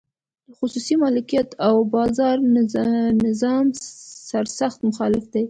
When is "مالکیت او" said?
1.03-1.75